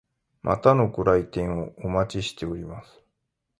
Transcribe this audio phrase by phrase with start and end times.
[0.41, 3.03] またのご来店をお待ちしております。